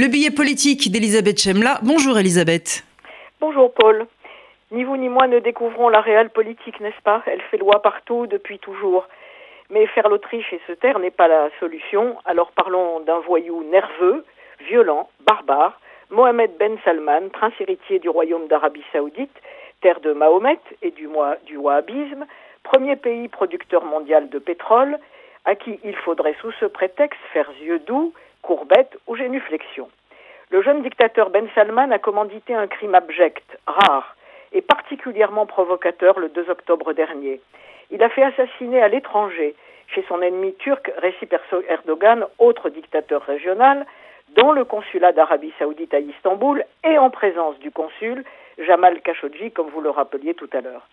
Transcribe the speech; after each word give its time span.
Le 0.00 0.06
billet 0.06 0.30
politique 0.30 0.92
d'Elisabeth 0.92 1.40
Chemla. 1.40 1.80
Bonjour 1.82 2.16
Elisabeth. 2.16 2.84
Bonjour 3.40 3.74
Paul. 3.74 4.06
Ni 4.70 4.84
vous 4.84 4.96
ni 4.96 5.08
moi 5.08 5.26
ne 5.26 5.40
découvrons 5.40 5.88
la 5.88 6.00
réelle 6.00 6.30
politique, 6.30 6.78
n'est-ce 6.78 7.02
pas? 7.02 7.20
Elle 7.26 7.40
fait 7.50 7.56
loi 7.56 7.82
partout 7.82 8.28
depuis 8.28 8.60
toujours. 8.60 9.08
Mais 9.70 9.88
faire 9.88 10.08
l'Autriche 10.08 10.52
et 10.52 10.60
se 10.68 10.72
taire 10.72 11.00
n'est 11.00 11.10
pas 11.10 11.26
la 11.26 11.48
solution, 11.58 12.16
alors 12.26 12.52
parlons 12.52 13.00
d'un 13.00 13.18
voyou 13.18 13.64
nerveux, 13.72 14.24
violent, 14.68 15.10
barbare, 15.26 15.80
Mohamed 16.10 16.52
Ben 16.60 16.78
Salman, 16.84 17.30
prince 17.32 17.54
héritier 17.58 17.98
du 17.98 18.08
royaume 18.08 18.46
d'Arabie 18.46 18.84
saoudite, 18.92 19.34
terre 19.80 19.98
de 19.98 20.12
Mahomet 20.12 20.60
et 20.80 20.92
du, 20.92 21.08
du 21.44 21.56
wahhabisme, 21.56 22.24
premier 22.62 22.94
pays 22.94 23.26
producteur 23.26 23.84
mondial 23.84 24.28
de 24.28 24.38
pétrole, 24.38 24.96
à 25.44 25.56
qui 25.56 25.80
il 25.82 25.96
faudrait 25.96 26.36
sous 26.40 26.52
ce 26.60 26.66
prétexte 26.66 27.18
faire 27.32 27.50
yeux 27.60 27.80
doux, 27.80 28.12
courbettes 28.42 28.96
ou 29.06 29.16
génuflexion. 29.16 29.88
Le 30.50 30.62
jeune 30.62 30.82
dictateur 30.82 31.30
Ben 31.30 31.48
Salman 31.54 31.90
a 31.90 31.98
commandité 31.98 32.54
un 32.54 32.66
crime 32.66 32.94
abject, 32.94 33.58
rare 33.66 34.16
et 34.52 34.62
particulièrement 34.62 35.46
provocateur 35.46 36.18
le 36.18 36.28
2 36.30 36.48
octobre 36.48 36.92
dernier. 36.94 37.40
Il 37.90 38.02
a 38.02 38.08
fait 38.08 38.22
assassiner 38.22 38.82
à 38.82 38.88
l'étranger, 38.88 39.54
chez 39.88 40.04
son 40.08 40.22
ennemi 40.22 40.54
turc 40.54 40.90
Recep 41.02 41.34
Erdogan, 41.68 42.26
autre 42.38 42.70
dictateur 42.70 43.22
régional, 43.22 43.86
dans 44.36 44.52
le 44.52 44.64
consulat 44.64 45.12
d'Arabie 45.12 45.52
saoudite 45.58 45.94
à 45.94 46.00
Istanbul 46.00 46.64
et 46.84 46.98
en 46.98 47.10
présence 47.10 47.58
du 47.58 47.70
consul 47.70 48.24
Jamal 48.58 49.00
Khashoggi, 49.00 49.50
comme 49.52 49.68
vous 49.68 49.80
le 49.80 49.90
rappeliez 49.90 50.34
tout 50.34 50.50
à 50.52 50.60
l'heure. 50.60 50.86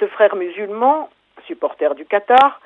Ce 0.00 0.06
frère 0.06 0.36
musulman, 0.36 1.08
supporter 1.46 1.94
du 1.94 2.04
Qatar, 2.04 2.60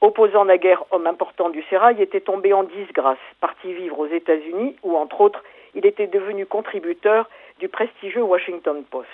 opposant 0.00 0.44
naguère 0.44 0.84
homme 0.90 1.06
important 1.06 1.50
du 1.50 1.62
Sérail, 1.64 2.00
était 2.00 2.20
tombé 2.20 2.52
en 2.52 2.62
disgrâce, 2.62 3.18
parti 3.40 3.72
vivre 3.72 3.98
aux 3.98 4.06
États-Unis 4.06 4.76
où, 4.82 4.96
entre 4.96 5.20
autres, 5.20 5.42
il 5.74 5.86
était 5.86 6.06
devenu 6.06 6.46
contributeur 6.46 7.28
du 7.58 7.68
prestigieux 7.68 8.22
Washington 8.22 8.84
Post. 8.90 9.08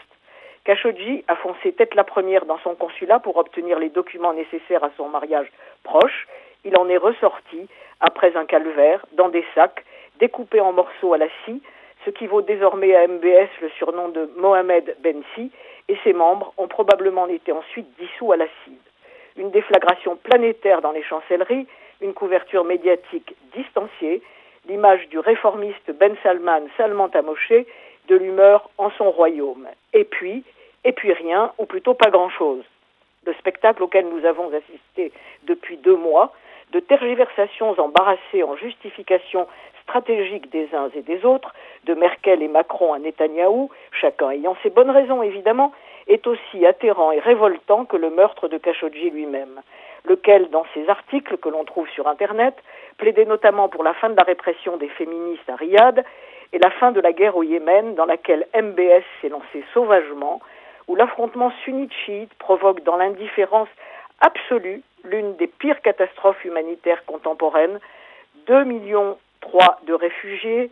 Khashoggi 0.65 1.25
a 1.29 1.37
foncé 1.37 1.73
tête 1.73 1.95
la 1.95 2.05
première 2.05 2.47
dans 2.47 2.59
son 2.59 2.75
consulat 2.75 3.19
pour 3.19 3.37
obtenir 3.37 3.79
les 3.79 3.91
documents 3.91 4.33
nécessaires 4.33 4.85
à 4.85 4.91
son 4.97 5.09
mariage 5.09 5.51
proche. 5.83 6.27
Il 6.65 6.77
en 6.77 6.89
est 6.89 6.97
ressorti, 6.97 7.69
après 8.01 8.35
un 8.37 8.47
calvaire, 8.47 9.05
dans 9.13 9.29
des 9.29 9.45
sacs, 9.55 9.85
découpés 10.21 10.61
en 10.61 10.73
morceaux 10.73 11.13
à 11.13 11.19
la 11.19 11.29
scie, 11.45 11.63
ce 12.05 12.11
qui 12.11 12.27
vaut 12.27 12.43
désormais 12.43 12.95
à 12.95 13.07
MBS 13.07 13.49
le 13.61 13.69
surnom 13.77 14.09
de 14.09 14.31
Mohamed 14.37 14.97
Bensi, 15.01 15.51
et 15.89 15.97
ses 16.03 16.13
membres 16.13 16.55
ont 16.57 16.69
probablement 16.69 17.27
été 17.27 17.53
ensuite 17.53 17.89
dissous 17.99 18.33
à 18.33 18.37
l'acide. 18.37 18.81
Une 19.37 19.51
déflagration 19.51 20.17
planétaire 20.17 20.81
dans 20.81 20.93
les 20.93 21.03
chancelleries, 21.03 21.67
une 22.01 22.15
couverture 22.15 22.65
médiatique 22.65 23.35
distanciée, 23.55 24.23
l'image 24.69 25.09
du 25.09 25.19
réformiste 25.19 25.91
Ben 25.93 26.15
Salman 26.23 26.63
salement 26.77 27.11
amoché, 27.15 27.67
de 28.09 28.17
l'humeur 28.17 28.71
en 28.79 28.91
son 28.91 29.11
royaume. 29.11 29.67
Et 29.93 30.05
puis, 30.05 30.45
et 30.85 30.93
puis 30.93 31.13
rien, 31.13 31.53
ou 31.59 31.65
plutôt 31.65 31.95
pas 31.95 32.11
grand-chose. 32.11 32.65
Le 33.27 33.33
spectacle 33.35 33.83
auquel 33.83 34.07
nous 34.09 34.25
avons 34.27 34.53
assisté 34.53 35.13
depuis 35.45 35.79
deux 35.79 35.97
mois, 35.97 36.33
de 36.73 36.81
tergiversations 36.81 37.79
embarrassées 37.79 38.43
en 38.43 38.57
justification 38.57 39.47
stratégique 39.83 40.51
des 40.51 40.69
uns 40.75 40.91
et 40.95 41.03
des 41.03 41.25
autres, 41.25 41.55
de 41.85 41.95
Merkel 41.95 42.43
et 42.43 42.49
Macron 42.49 42.93
à 42.93 42.99
Netanyahou, 42.99 43.71
chacun 43.93 44.31
ayant 44.31 44.57
ses 44.63 44.71
bonnes 44.71 44.91
raisons 44.91 45.23
évidemment, 45.23 45.73
est 46.07 46.27
aussi 46.27 46.67
atterrant 46.67 47.13
et 47.13 47.21
révoltant 47.21 47.85
que 47.85 47.97
le 47.97 48.11
meurtre 48.11 48.49
de 48.49 48.59
Khashoggi 48.59 49.11
lui-même, 49.11 49.61
lequel, 50.05 50.51
dans 50.51 50.65
ses 50.75 50.89
articles 50.89 51.39
que 51.39 51.49
l'on 51.49 51.65
trouve 51.65 51.89
sur 51.91 52.09
Internet, 52.09 52.55
plaidait 52.99 53.25
notamment 53.25 53.69
pour 53.69 53.85
la 53.85 53.95
fin 53.95 54.11
de 54.11 54.17
la 54.17 54.23
répression 54.23 54.77
des 54.77 54.89
féministes 54.89 55.49
à 55.49 55.57
Riyad 55.57 56.05
et 56.53 56.59
la 56.59 56.71
fin 56.71 56.93
de 56.93 57.01
la 57.01 57.13
guerre 57.13 57.37
au 57.37 57.43
Yémen, 57.43 57.95
dans 57.95 58.05
laquelle 58.05 58.47
MBS 58.55 59.03
s'est 59.21 59.29
lancé 59.29 59.65
sauvagement, 59.73 60.41
où 60.89 60.95
l'affrontement 60.95 61.53
sunnite-chiite 61.65 62.33
provoque 62.39 62.83
dans 62.85 62.97
l'indifférence 62.97 63.69
absolue 64.21 64.83
l'une 65.05 65.37
des 65.37 65.47
pires 65.47 65.81
catastrophes 65.81 66.45
humanitaires 66.45 67.05
contemporaines, 67.07 67.81
2 68.47 68.65
millions 68.65 69.17
3 69.41 69.81
de 69.87 69.95
réfugiés, 69.95 70.71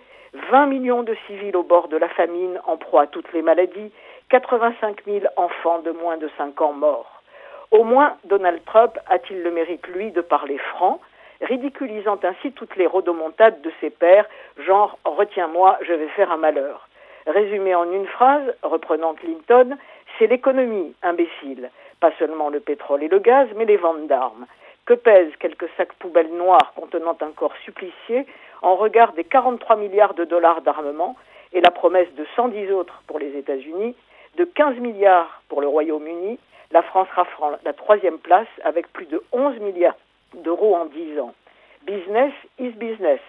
20 0.51 0.67
millions 0.67 1.03
de 1.03 1.15
civils 1.27 1.57
au 1.57 1.63
bord 1.63 1.89
de 1.89 1.97
la 1.97 2.09
famine 2.09 2.61
en 2.67 2.77
proie 2.77 3.03
à 3.03 3.07
toutes 3.07 3.33
les 3.33 3.43
maladies, 3.43 3.93
85 4.33 5.05
000 5.05 5.27
enfants 5.37 5.81
de 5.81 5.91
moins 5.91 6.17
de 6.17 6.31
5 6.39 6.59
ans 6.63 6.73
morts. 6.73 7.23
Au 7.71 7.85
moins, 7.85 8.17
Donald 8.25 8.65
Trump 8.65 8.99
a-t-il 9.07 9.43
le 9.43 9.51
mérite, 9.51 9.87
lui, 9.89 10.11
de 10.11 10.23
parler 10.23 10.57
franc, 10.57 11.01
ridiculisant 11.43 12.19
ainsi 12.23 12.51
toutes 12.53 12.75
les 12.77 12.87
rodomontades 12.87 13.61
de 13.61 13.71
ses 13.79 13.91
pairs, 13.91 14.27
genre 14.57 14.99
Retiens-moi, 15.05 15.79
je 15.83 15.93
vais 15.93 16.09
faire 16.09 16.33
un 16.33 16.39
malheur. 16.39 16.89
Résumé 17.27 17.75
en 17.75 17.93
une 17.93 18.07
phrase, 18.07 18.55
reprenant 18.63 19.13
Clinton, 19.13 19.77
c'est 20.19 20.29
l'économie, 20.29 20.95
imbécile. 21.03 21.71
Pas 22.01 22.13
seulement 22.19 22.49
le 22.49 22.61
pétrole 22.61 23.03
et 23.03 23.09
le 23.09 23.19
gaz, 23.19 23.49
mais 23.55 23.67
les 23.67 23.77
ventes 23.77 24.07
d'armes. 24.07 24.47
Que 24.87 24.95
pèsent 24.95 25.37
quelques 25.41 25.69
sacs 25.77 25.93
poubelles 25.99 26.33
noirs 26.33 26.73
contenant 26.75 27.19
un 27.21 27.33
corps 27.33 27.57
supplicié 27.67 28.25
en 28.63 28.77
regard 28.77 29.13
des 29.13 29.25
43 29.25 29.77
milliards 29.77 30.15
de 30.15 30.25
dollars 30.25 30.63
d'armement 30.63 31.17
et 31.53 31.61
la 31.61 31.71
promesse 31.71 32.13
de 32.15 32.25
110 32.35 32.73
autres 32.73 33.03
pour 33.07 33.19
les 33.19 33.37
États-Unis, 33.37 33.95
de 34.37 34.45
15 34.45 34.79
milliards 34.79 35.43
pour 35.49 35.61
le 35.61 35.69
Royaume-Uni, 35.69 36.39
la 36.71 36.83
France 36.83 37.09
rafrant 37.15 37.53
la 37.65 37.73
troisième 37.73 38.19
place 38.19 38.49
avec 38.65 38.93
plus 38.93 39.07
de 39.07 39.23
11 39.33 39.59
milliards 39.61 39.97
d'euros 40.35 40.75
en 40.75 40.87
10 40.87 41.21
ans. 41.21 41.35
Business 41.83 42.33
is 42.59 42.71
business. 42.71 43.21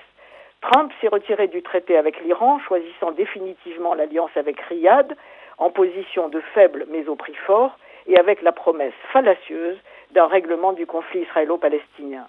Trump 0.61 0.91
s'est 1.01 1.09
retiré 1.09 1.47
du 1.47 1.61
traité 1.61 1.97
avec 1.97 2.21
l'Iran, 2.23 2.59
choisissant 2.59 3.11
définitivement 3.11 3.95
l'alliance 3.95 4.31
avec 4.35 4.61
Riyad, 4.61 5.15
en 5.57 5.69
position 5.69 6.29
de 6.29 6.39
faible 6.53 6.85
mais 6.89 7.07
au 7.09 7.15
prix 7.15 7.35
fort, 7.45 7.77
et 8.07 8.17
avec 8.17 8.41
la 8.41 8.51
promesse 8.51 8.93
fallacieuse 9.11 9.77
d'un 10.11 10.27
règlement 10.27 10.73
du 10.73 10.85
conflit 10.85 11.21
israélo-palestinien. 11.21 12.27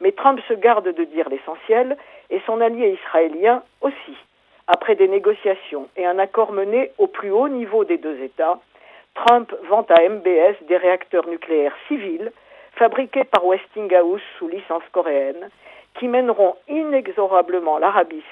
Mais 0.00 0.12
Trump 0.12 0.40
se 0.48 0.54
garde 0.54 0.88
de 0.88 1.04
dire 1.04 1.28
l'essentiel, 1.28 1.96
et 2.30 2.40
son 2.46 2.60
allié 2.60 2.98
israélien 3.00 3.62
aussi. 3.80 4.16
Après 4.70 4.96
des 4.96 5.08
négociations 5.08 5.88
et 5.96 6.04
un 6.04 6.18
accord 6.18 6.52
mené 6.52 6.92
au 6.98 7.06
plus 7.06 7.30
haut 7.30 7.48
niveau 7.48 7.86
des 7.86 7.96
deux 7.96 8.20
États, 8.20 8.58
Trump 9.14 9.50
vend 9.66 9.86
à 9.88 10.06
MBS 10.06 10.56
des 10.68 10.76
réacteurs 10.76 11.26
nucléaires 11.26 11.74
civils 11.88 12.30
fabriqués 12.72 13.24
par 13.24 13.46
Westinghouse 13.46 14.20
sous 14.38 14.46
licence 14.46 14.82
coréenne, 14.92 15.48
qui 15.94 16.06
mèneront 16.06 16.54
inexorablement 16.68 17.78
l'Arabie 17.78 18.22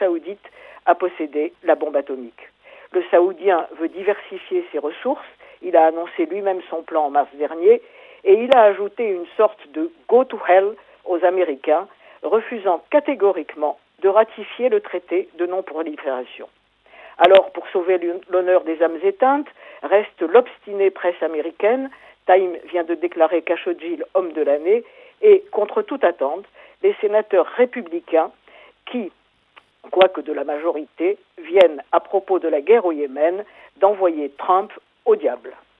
saoudite 0.00 0.44
à 0.84 0.96
posséder 0.96 1.52
la 1.62 1.76
bombe 1.76 1.94
atomique. 1.94 2.50
Le 2.90 3.04
Saoudien 3.12 3.68
veut 3.78 3.88
diversifier 3.88 4.66
ses 4.72 4.80
ressources, 4.80 5.24
il 5.62 5.76
a 5.76 5.86
annoncé 5.86 6.26
lui-même 6.26 6.60
son 6.70 6.82
plan 6.82 7.04
en 7.04 7.10
mars 7.10 7.30
dernier, 7.34 7.80
et 8.24 8.34
il 8.34 8.54
a 8.56 8.62
ajouté 8.62 9.06
une 9.06 9.26
sorte 9.36 9.60
de 9.72 9.92
go 10.08 10.24
to 10.24 10.40
hell 10.48 10.74
aux 11.04 11.24
Américains, 11.24 11.86
refusant 12.24 12.82
catégoriquement 12.90 13.78
de 14.04 14.08
ratifier 14.10 14.68
le 14.68 14.80
traité 14.80 15.30
de 15.38 15.46
non-prolifération. 15.46 16.46
Alors, 17.16 17.50
pour 17.52 17.66
sauver 17.68 17.98
l'honneur 18.28 18.62
des 18.64 18.82
âmes 18.82 18.98
éteintes, 19.02 19.48
reste 19.82 20.20
l'obstinée 20.20 20.90
presse 20.90 21.20
américaine. 21.22 21.88
Time 22.26 22.54
vient 22.66 22.84
de 22.84 22.94
déclarer 22.94 23.40
Khashoggi 23.40 24.02
homme 24.12 24.32
de 24.32 24.42
l'année, 24.42 24.84
et, 25.22 25.42
contre 25.52 25.80
toute 25.80 26.04
attente, 26.04 26.44
les 26.82 26.94
sénateurs 27.00 27.46
républicains 27.56 28.30
qui, 28.90 29.10
quoique 29.90 30.20
de 30.20 30.34
la 30.34 30.44
majorité, 30.44 31.16
viennent, 31.38 31.82
à 31.90 32.00
propos 32.00 32.38
de 32.38 32.48
la 32.48 32.60
guerre 32.60 32.84
au 32.84 32.92
Yémen, 32.92 33.42
d'envoyer 33.78 34.28
Trump 34.36 34.70
au 35.06 35.16
diable. 35.16 35.54